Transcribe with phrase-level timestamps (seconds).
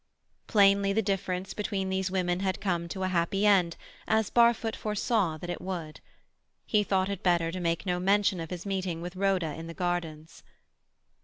[0.47, 3.77] Plainly, the difference between these women had come to a happy end,
[4.07, 5.99] as Barfoot foresaw that it would.
[6.65, 9.75] He thought it better to make no mention of his meeting with Rhoda in the
[9.75, 10.41] gardens.